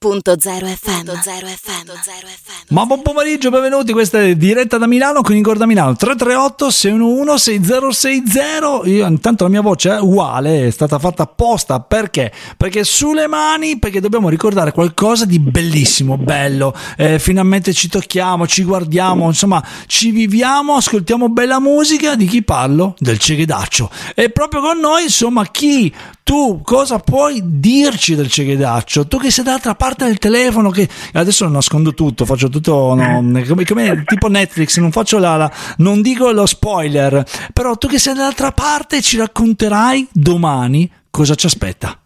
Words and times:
Radio.0 0.00 0.76
FM. 0.76 1.10
FM. 1.10 1.90
Ma 2.68 2.86
buon 2.86 3.02
pomeriggio, 3.02 3.50
benvenuti. 3.50 3.90
Questa 3.90 4.22
è 4.22 4.36
diretta 4.36 4.78
da 4.78 4.86
Milano 4.86 5.22
con 5.22 5.34
Igor 5.34 5.56
da 5.56 5.66
Milano 5.66 5.96
338 5.96 6.70
611 6.70 7.38
6060. 7.38 8.88
Io 8.90 9.06
intanto 9.08 9.42
la 9.42 9.50
mia 9.50 9.60
voce 9.60 9.90
è 9.90 10.00
uguale, 10.00 10.68
è 10.68 10.70
stata 10.70 11.00
fatta 11.00 11.24
apposta 11.24 11.80
perché? 11.80 12.32
Perché 12.56 12.84
sulle 12.84 13.26
mani, 13.26 13.80
perché 13.80 13.98
dobbiamo 13.98 14.28
ricordare 14.28 14.70
qualcosa 14.70 15.24
di 15.24 15.40
bellissimo, 15.40 16.16
bello. 16.16 16.72
Eh, 16.96 17.18
finalmente 17.18 17.72
ci 17.72 17.88
tocchiamo, 17.88 18.46
ci 18.46 18.62
guardiamo, 18.62 19.26
insomma, 19.26 19.60
ci 19.86 20.12
viviamo, 20.12 20.76
ascoltiamo 20.76 21.28
bella 21.28 21.58
musica. 21.58 22.14
Di 22.14 22.26
chi 22.26 22.44
parlo? 22.44 22.94
Del 23.00 23.18
Ceghedaccio. 23.18 23.90
E 24.14 24.30
proprio 24.30 24.60
con 24.60 24.78
noi, 24.78 25.02
insomma, 25.02 25.44
chi 25.46 25.92
tu 26.22 26.60
cosa 26.62 27.00
puoi 27.00 27.40
dirci 27.42 28.14
del 28.14 28.30
Ceghedaccio? 28.30 29.08
Tu 29.08 29.18
che 29.18 29.32
sei 29.32 29.42
dall'altra 29.42 29.74
parte 29.74 29.86
del 29.96 30.18
telefono, 30.18 30.70
che 30.70 30.88
adesso 31.12 31.48
nascondo 31.48 31.94
tutto, 31.94 32.24
faccio 32.24 32.48
tutto 32.48 32.94
no, 32.94 33.42
come, 33.46 33.64
come, 33.64 34.04
tipo 34.04 34.28
Netflix, 34.28 34.78
non 34.78 34.90
faccio 34.90 35.18
la, 35.18 35.36
la, 35.36 35.52
non 35.78 36.02
dico 36.02 36.30
lo 36.30 36.46
spoiler, 36.46 37.24
però 37.52 37.76
tu 37.76 37.88
che 37.88 37.98
sei 37.98 38.14
dall'altra 38.14 38.52
parte 38.52 39.00
ci 39.00 39.16
racconterai 39.16 40.08
domani 40.12 40.90
cosa 41.10 41.34
ci 41.34 41.46
aspetta. 41.46 41.98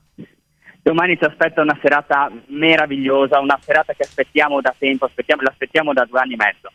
Domani 0.83 1.17
ci 1.17 1.25
aspetta 1.25 1.63
una 1.63 1.79
serata 1.81 2.31
meravigliosa, 2.47 3.39
una 3.39 3.59
serata 3.63 3.93
che 3.93 4.03
aspettiamo 4.03 4.61
da 4.61 4.75
tempo, 4.77 5.05
aspettiamo, 5.05 5.43
l'aspettiamo 5.43 5.93
da 5.93 6.05
due 6.05 6.19
anni 6.19 6.35
e 6.35 6.37
mezzo. 6.37 6.73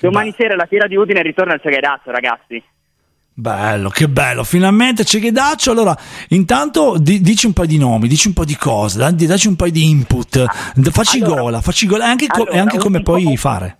Domani 0.00 0.30
Beh. 0.30 0.36
sera 0.36 0.56
la 0.56 0.66
fiera 0.66 0.88
di 0.88 0.96
Udine 0.96 1.22
ritorna 1.22 1.52
al 1.52 1.60
Ceghedaccio, 1.60 2.10
ragazzi. 2.10 2.62
Bello, 3.38 3.90
che 3.90 4.08
bello, 4.08 4.44
finalmente 4.44 5.04
c'è 5.04 5.18
Ghedaccio. 5.18 5.70
Allora, 5.70 5.94
intanto 6.30 6.96
di, 6.98 7.20
dici 7.20 7.44
un 7.44 7.52
po' 7.52 7.66
di 7.66 7.76
nomi, 7.76 8.08
dici 8.08 8.28
un 8.28 8.32
po' 8.32 8.46
di 8.46 8.56
cose, 8.56 8.96
dacci 9.14 9.46
un 9.46 9.56
po' 9.56 9.68
di 9.68 9.90
input, 9.90 10.42
facci 10.90 11.20
allora, 11.20 11.40
gola, 11.42 11.60
facci 11.60 11.86
gola, 11.86 12.06
e 12.06 12.08
anche, 12.08 12.26
allora, 12.30 12.52
e 12.52 12.58
anche 12.58 12.78
come 12.78 13.02
puoi 13.02 13.36
fare. 13.36 13.76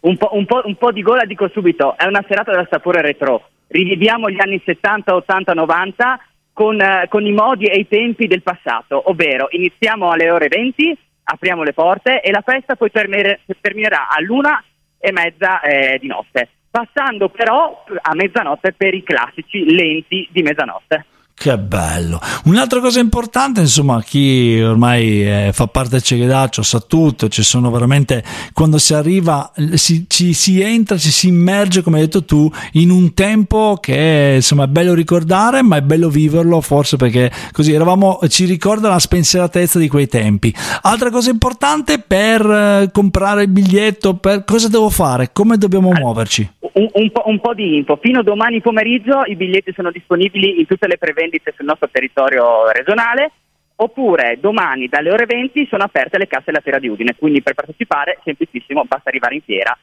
Un 0.00 0.16
po', 0.16 0.30
un, 0.32 0.46
po', 0.46 0.62
un 0.64 0.76
po' 0.76 0.92
di 0.92 1.02
gola 1.02 1.26
dico 1.26 1.50
subito, 1.52 1.94
è 1.94 2.06
una 2.06 2.24
serata 2.26 2.52
da 2.52 2.66
sapore 2.70 3.02
retro. 3.02 3.50
Riviviamo 3.66 4.30
gli 4.30 4.40
anni 4.40 4.62
70, 4.64 5.14
80, 5.14 5.52
90 5.52 6.20
con, 6.54 6.80
eh, 6.80 7.06
con 7.10 7.26
i 7.26 7.32
modi 7.32 7.66
e 7.66 7.80
i 7.80 7.86
tempi 7.86 8.28
del 8.28 8.42
passato, 8.42 9.10
ovvero 9.10 9.48
iniziamo 9.50 10.10
alle 10.10 10.30
ore 10.30 10.48
20, 10.48 10.96
apriamo 11.24 11.64
le 11.64 11.74
porte 11.74 12.22
e 12.22 12.30
la 12.30 12.42
festa 12.42 12.76
poi 12.76 12.90
terminerà 12.90 14.08
all'una 14.08 14.64
e 14.98 15.12
mezza 15.12 15.60
eh, 15.60 15.98
di 16.00 16.06
notte 16.06 16.48
passando 16.70 17.28
però 17.28 17.84
a 18.00 18.14
mezzanotte 18.14 18.72
per 18.72 18.94
i 18.94 19.02
classici 19.02 19.64
lenti 19.64 20.28
di 20.30 20.42
mezzanotte. 20.42 21.06
Che 21.40 21.56
bello. 21.56 22.20
Un'altra 22.44 22.80
cosa 22.80 23.00
importante, 23.00 23.60
insomma, 23.60 24.02
chi 24.02 24.60
ormai 24.60 25.26
eh, 25.26 25.50
fa 25.54 25.68
parte 25.68 25.92
del 25.92 26.02
Cegedaccio 26.02 26.62
sa 26.62 26.80
tutto, 26.80 27.30
ci 27.30 27.42
sono 27.42 27.70
veramente, 27.70 28.22
quando 28.52 28.76
si 28.76 28.92
arriva, 28.92 29.50
si, 29.72 30.04
ci 30.06 30.34
si 30.34 30.60
entra, 30.60 30.98
ci 30.98 31.10
si 31.10 31.28
immerge, 31.28 31.80
come 31.80 31.96
hai 31.96 32.04
detto 32.04 32.26
tu, 32.26 32.52
in 32.72 32.90
un 32.90 33.14
tempo 33.14 33.78
che 33.80 34.32
insomma 34.34 34.64
è 34.64 34.66
bello 34.66 34.92
ricordare, 34.92 35.62
ma 35.62 35.76
è 35.76 35.80
bello 35.80 36.10
viverlo, 36.10 36.60
forse 36.60 36.98
perché 36.98 37.32
così 37.52 37.72
eravamo, 37.72 38.18
ci 38.28 38.44
ricorda 38.44 38.90
la 38.90 38.98
spensieratezza 38.98 39.78
di 39.78 39.88
quei 39.88 40.08
tempi. 40.08 40.54
Altra 40.82 41.08
cosa 41.08 41.30
importante 41.30 42.00
per 42.00 42.42
eh, 42.42 42.90
comprare 42.92 43.44
il 43.44 43.48
biglietto, 43.48 44.16
per 44.16 44.44
cosa 44.44 44.68
devo 44.68 44.90
fare, 44.90 45.30
come 45.32 45.56
dobbiamo 45.56 45.90
muoverci? 45.90 46.50
Un, 46.72 46.88
un, 46.92 47.10
po', 47.10 47.22
un 47.26 47.40
po' 47.40 47.54
di 47.54 47.76
info, 47.76 47.96
fino 47.96 48.20
a 48.20 48.22
domani 48.22 48.60
pomeriggio 48.60 49.22
i 49.24 49.36
biglietti 49.36 49.72
sono 49.72 49.90
disponibili 49.90 50.60
in 50.60 50.66
tutte 50.66 50.86
le 50.86 50.98
prevendite 50.98 51.18
vendite 51.20 51.54
sul 51.56 51.66
nostro 51.66 51.88
territorio 51.90 52.70
regionale, 52.70 53.32
oppure 53.76 54.38
domani 54.40 54.88
dalle 54.88 55.10
ore 55.10 55.26
20 55.26 55.66
sono 55.68 55.84
aperte 55.84 56.18
le 56.18 56.26
casse 56.26 56.44
della 56.46 56.60
Fiera 56.60 56.78
di 56.78 56.88
Udine, 56.88 57.16
quindi 57.16 57.42
per 57.42 57.54
partecipare 57.54 58.18
semplicissimo, 58.24 58.84
basta 58.84 59.08
arrivare 59.08 59.36
in 59.36 59.42
fiera, 59.42 59.76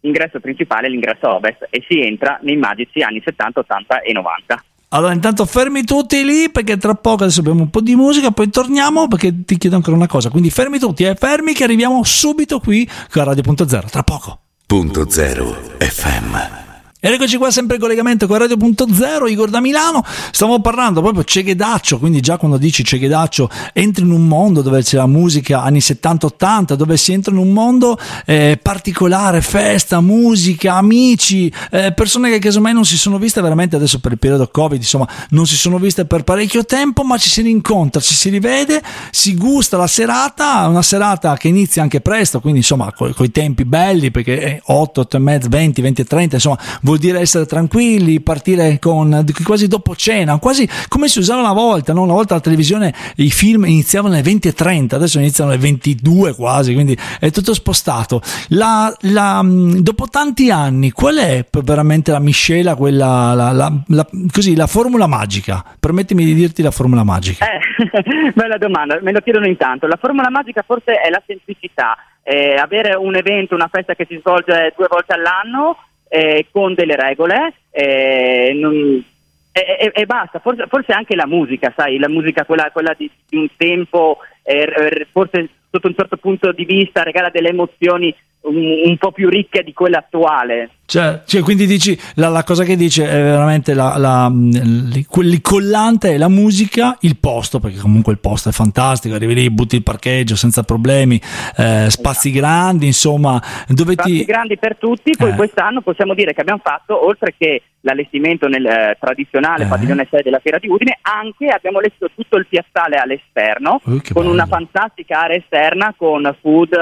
l'ingresso 0.00 0.40
principale 0.40 0.88
l'ingresso 0.88 1.28
ovest 1.34 1.66
e 1.70 1.84
si 1.88 2.00
entra 2.00 2.38
nei 2.42 2.56
magici 2.56 3.00
anni 3.00 3.22
70, 3.24 3.60
80 3.60 4.00
e 4.00 4.12
90. 4.12 4.64
Allora, 4.88 5.12
intanto 5.12 5.44
fermi 5.44 5.82
tutti 5.82 6.24
lì 6.24 6.50
perché 6.50 6.76
tra 6.76 6.94
poco 6.94 7.24
adesso 7.24 7.40
abbiamo 7.40 7.62
un 7.62 7.70
po' 7.70 7.80
di 7.80 7.96
musica, 7.96 8.30
poi 8.30 8.48
torniamo 8.48 9.08
perché 9.08 9.44
ti 9.44 9.58
chiedo 9.58 9.74
ancora 9.74 9.96
una 9.96 10.06
cosa. 10.06 10.30
Quindi 10.30 10.50
fermi 10.50 10.78
tutti, 10.78 11.02
eh, 11.02 11.16
fermi 11.16 11.52
che 11.52 11.64
arriviamo 11.64 12.04
subito 12.04 12.60
qui 12.60 12.88
con 13.10 13.24
Radio.0, 13.24 13.90
tra 13.90 14.02
poco. 14.04 14.43
Punto 14.66 15.04
zero 15.04 15.54
FM. 15.78 16.63
Ed 17.04 17.12
eccoci 17.12 17.36
qua 17.36 17.50
sempre 17.50 17.74
in 17.74 17.82
collegamento 17.82 18.26
con 18.26 18.38
Radio.0, 18.38 19.28
Igor 19.28 19.50
da 19.50 19.60
Milano. 19.60 20.02
Stiamo 20.30 20.58
parlando 20.62 21.02
proprio 21.02 21.22
Ceghedaccio, 21.22 21.98
quindi 21.98 22.22
già 22.22 22.38
quando 22.38 22.56
dici 22.56 22.82
Ceghedaccio 22.82 23.50
entri 23.74 24.04
in 24.04 24.10
un 24.10 24.26
mondo 24.26 24.62
dove 24.62 24.82
c'è 24.82 24.96
la 24.96 25.06
musica 25.06 25.60
anni 25.60 25.80
70-80, 25.80 26.72
dove 26.72 26.96
si 26.96 27.12
entra 27.12 27.30
in 27.30 27.36
un 27.36 27.52
mondo 27.52 27.98
eh, 28.24 28.58
particolare, 28.62 29.42
festa, 29.42 30.00
musica, 30.00 30.76
amici, 30.76 31.52
eh, 31.70 31.92
persone 31.92 32.30
che 32.30 32.38
casomai 32.38 32.72
non 32.72 32.86
si 32.86 32.96
sono 32.96 33.18
viste 33.18 33.42
veramente 33.42 33.76
adesso 33.76 34.00
per 34.00 34.12
il 34.12 34.18
periodo 34.18 34.48
Covid, 34.48 34.80
insomma, 34.80 35.06
non 35.28 35.46
si 35.46 35.56
sono 35.56 35.76
viste 35.76 36.06
per 36.06 36.24
parecchio 36.24 36.64
tempo, 36.64 37.02
ma 37.02 37.18
ci 37.18 37.28
si 37.28 37.42
rincontra, 37.42 38.00
ci 38.00 38.14
si 38.14 38.30
rivede, 38.30 38.82
si 39.10 39.34
gusta 39.34 39.76
la 39.76 39.86
serata, 39.86 40.66
una 40.68 40.80
serata 40.80 41.36
che 41.36 41.48
inizia 41.48 41.82
anche 41.82 42.00
presto, 42.00 42.40
quindi 42.40 42.60
insomma, 42.60 42.90
con 42.94 43.12
i 43.18 43.30
tempi 43.30 43.66
belli, 43.66 44.10
perché 44.10 44.38
è 44.38 44.62
8, 44.64 45.00
8 45.02 45.16
e 45.18 45.20
mezzo, 45.20 45.48
20, 45.50 45.82
20 45.82 46.00
e 46.00 46.04
30, 46.04 46.34
insomma, 46.36 46.58
vuol 46.94 46.98
dire 46.98 47.20
essere 47.20 47.46
tranquilli, 47.46 48.20
partire 48.20 48.78
con 48.78 49.24
quasi 49.44 49.66
dopo 49.66 49.96
cena, 49.96 50.38
quasi 50.38 50.68
come 50.88 51.08
si 51.08 51.18
usava 51.18 51.40
una 51.40 51.52
volta, 51.52 51.92
no? 51.92 52.02
una 52.02 52.12
volta 52.12 52.34
la 52.34 52.40
televisione 52.40 52.94
i 53.16 53.30
film 53.30 53.64
iniziavano 53.64 54.14
alle 54.14 54.22
20.30, 54.22 54.94
adesso 54.94 55.18
iniziano 55.18 55.50
alle 55.50 55.58
22 55.58 56.34
quasi, 56.34 56.72
quindi 56.72 56.96
è 57.18 57.30
tutto 57.30 57.54
spostato. 57.54 58.20
La, 58.48 58.94
la, 59.00 59.42
dopo 59.44 60.06
tanti 60.08 60.50
anni, 60.50 60.90
qual 60.90 61.16
è 61.16 61.44
veramente 61.62 62.12
la 62.12 62.20
miscela, 62.20 62.76
quella, 62.76 63.32
la, 63.34 64.06
così, 64.32 64.54
la 64.54 64.66
formula 64.66 65.06
magica? 65.06 65.64
Permettimi 65.78 66.24
di 66.24 66.34
dirti 66.34 66.62
la 66.62 66.70
formula 66.70 67.02
magica. 67.02 67.46
Eh, 67.46 68.32
bella 68.34 68.58
domanda, 68.58 68.98
me 69.02 69.12
lo 69.12 69.20
chiedono 69.20 69.46
intanto. 69.46 69.86
La 69.86 69.98
formula 70.00 70.30
magica 70.30 70.62
forse 70.64 70.94
è 70.94 71.10
la 71.10 71.22
semplicità. 71.26 71.96
Eh, 72.22 72.54
avere 72.54 72.94
un 72.94 73.14
evento, 73.16 73.54
una 73.54 73.68
festa 73.70 73.94
che 73.94 74.06
si 74.08 74.16
svolge 74.18 74.72
due 74.76 74.86
volte 74.88 75.12
all'anno 75.12 75.76
eh, 76.14 76.46
con 76.52 76.74
delle 76.74 76.94
regole 76.94 77.54
eh, 77.72 78.52
non, 78.54 79.04
e, 79.50 79.90
e, 79.92 80.06
basta, 80.06 80.38
forse, 80.38 80.66
forse, 80.68 80.92
anche 80.92 81.16
la 81.16 81.26
musica, 81.26 81.72
sai, 81.76 81.98
la 81.98 82.08
musica 82.08 82.44
quella, 82.44 82.70
quella 82.72 82.94
di, 82.96 83.10
di, 83.28 83.36
un 83.36 83.48
tempo, 83.56 84.18
eh, 84.44 85.06
forse 85.10 85.48
sotto 85.70 85.88
un 85.88 85.94
certo 85.96 86.16
punto 86.16 86.52
di 86.52 86.64
vista 86.64 87.02
regala 87.02 87.30
delle 87.30 87.48
emozioni 87.48 88.14
un, 88.44 88.56
un 88.86 88.96
po' 88.98 89.12
più 89.12 89.28
ricche 89.28 89.62
di 89.62 89.72
quella 89.72 89.98
attuale. 89.98 90.70
Cioè, 90.86 91.22
cioè, 91.24 91.42
quindi 91.42 91.66
dici 91.66 91.98
la, 92.16 92.28
la, 92.28 92.44
cosa 92.44 92.62
che 92.62 92.76
dice 92.76 93.08
è 93.08 93.22
veramente 93.22 93.72
la, 93.72 93.96
la, 93.96 94.30
il 94.30 95.40
collante 95.40 96.12
è 96.12 96.18
la 96.18 96.28
musica, 96.28 96.96
il 97.00 97.16
posto, 97.16 97.58
perché 97.58 97.78
comunque 97.78 98.12
il 98.12 98.18
posto 98.18 98.50
è 98.50 98.52
fantastico, 98.52 99.14
arrivi 99.14 99.34
lì, 99.34 99.50
butti 99.50 99.76
il 99.76 99.82
parcheggio 99.82 100.36
senza 100.36 100.62
problemi, 100.62 101.16
eh, 101.56 101.86
spazi 101.88 102.28
esatto. 102.28 102.46
grandi, 102.46 102.86
insomma, 102.86 103.42
dove 103.68 103.92
spazi 103.92 104.18
ti... 104.18 104.24
grandi 104.24 104.58
per 104.58 104.76
tutti. 104.76 105.12
Poi 105.16 105.30
eh. 105.30 105.34
quest'anno 105.34 105.80
possiamo 105.80 106.12
dire 106.12 106.34
che 106.34 106.42
abbiamo 106.42 106.60
fatto, 106.62 107.06
oltre 107.06 107.34
che 107.36 107.62
l'allestimento 107.80 108.46
nel 108.46 108.66
eh, 108.66 108.96
tradizionale 109.00 109.64
eh. 109.64 109.68
padiglione 109.68 110.06
6 110.10 110.22
della 110.22 110.40
Fiera 110.40 110.58
di 110.58 110.68
Udine, 110.68 110.98
anche 111.00 111.46
abbiamo 111.46 111.78
allestito 111.78 112.10
tutto 112.14 112.36
il 112.36 112.46
piazzale 112.46 112.96
all'esterno, 112.96 113.72
oh, 113.72 113.80
con 113.84 114.00
bello. 114.12 114.30
una 114.30 114.46
fantastica 114.46 115.22
area 115.22 115.38
esterna 115.38 115.94
con 115.96 116.36
food, 116.40 116.76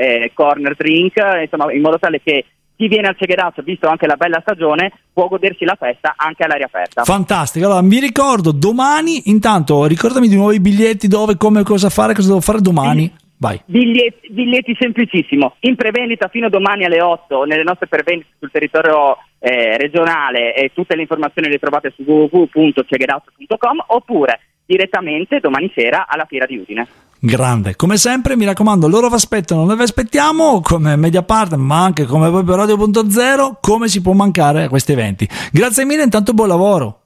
eh, 0.00 0.30
corner 0.32 0.74
drink, 0.74 1.16
insomma, 1.42 1.70
in 1.72 1.82
modo 1.82 1.98
tale 1.98 2.20
che 2.22 2.46
chi 2.74 2.88
viene 2.88 3.08
al 3.08 3.16
Cegherazzo, 3.18 3.60
visto 3.60 3.88
anche 3.88 4.06
la 4.06 4.16
bella 4.16 4.40
stagione, 4.40 4.90
può 5.12 5.28
godersi 5.28 5.66
la 5.66 5.76
festa 5.78 6.14
anche 6.16 6.44
all'aria 6.44 6.64
aperta. 6.64 7.04
Fantastico. 7.04 7.66
Allora, 7.66 7.82
mi 7.82 8.00
ricordo 8.00 8.52
domani, 8.52 9.28
intanto 9.28 9.84
ricordami 9.84 10.28
di 10.28 10.36
nuovo 10.36 10.52
i 10.52 10.60
biglietti, 10.60 11.06
dove, 11.06 11.36
come, 11.36 11.62
cosa 11.62 11.90
fare, 11.90 12.14
cosa 12.14 12.28
devo 12.28 12.40
fare 12.40 12.60
domani. 12.60 13.12
Vai. 13.36 13.60
Biglietti, 13.66 14.32
biglietti 14.32 14.76
semplicissimo, 14.78 15.56
in 15.60 15.74
prevendita 15.74 16.28
fino 16.28 16.46
a 16.46 16.50
domani 16.50 16.84
alle 16.84 17.02
8 17.02 17.44
nelle 17.44 17.62
nostre 17.62 17.86
prevendite 17.86 18.30
sul 18.38 18.50
territorio 18.50 19.16
eh, 19.38 19.76
regionale 19.78 20.54
e 20.54 20.72
tutte 20.74 20.94
le 20.94 21.02
informazioni 21.02 21.48
le 21.48 21.58
trovate 21.58 21.92
su 21.96 22.02
www.cegherazzo.com 22.02 23.84
oppure 23.88 24.40
direttamente 24.70 25.40
domani 25.40 25.70
sera 25.74 26.06
alla 26.06 26.26
Fiera 26.26 26.46
di 26.46 26.56
Udine 26.56 26.86
grande. 27.20 27.76
Come 27.76 27.98
sempre, 27.98 28.34
mi 28.34 28.46
raccomando, 28.46 28.88
loro 28.88 29.08
vi 29.08 29.14
aspettano, 29.14 29.64
noi 29.64 29.76
vi 29.76 29.82
aspettiamo 29.82 30.60
come 30.62 30.96
Mediapart, 30.96 31.54
ma 31.54 31.84
anche 31.84 32.06
come 32.06 32.30
proprio 32.30 32.56
Radio.0, 32.56 33.58
come 33.60 33.88
si 33.88 34.00
può 34.00 34.12
mancare 34.12 34.64
a 34.64 34.68
questi 34.68 34.92
eventi. 34.92 35.28
Grazie 35.52 35.84
mille, 35.84 36.02
intanto 36.02 36.32
buon 36.32 36.48
lavoro. 36.48 36.98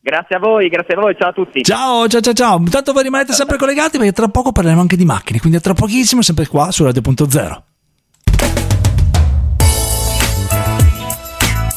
Grazie 0.00 0.36
a 0.36 0.38
voi, 0.38 0.68
grazie 0.68 0.94
a 0.94 1.00
voi, 1.00 1.14
ciao 1.18 1.28
a 1.28 1.32
tutti. 1.32 1.62
Ciao, 1.62 2.08
ciao, 2.08 2.20
ciao, 2.22 2.32
ciao. 2.32 2.58
Intanto 2.58 2.94
voi 2.94 3.02
rimanete 3.02 3.34
sempre 3.34 3.58
collegati 3.58 3.98
perché 3.98 4.12
tra 4.12 4.28
poco 4.28 4.52
parleremo 4.52 4.80
anche 4.80 4.96
di 4.96 5.04
macchine, 5.04 5.38
quindi 5.38 5.60
tra 5.60 5.74
pochissimo 5.74 6.22
sempre 6.22 6.46
qua 6.46 6.70
su 6.70 6.84
Radio.0. 6.84 7.62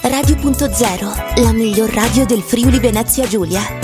Radio.0, 0.04 1.44
la 1.44 1.52
miglior 1.52 1.90
radio 1.90 2.26
del 2.26 2.40
Friuli 2.40 2.80
Venezia 2.80 3.28
Giulia. 3.28 3.81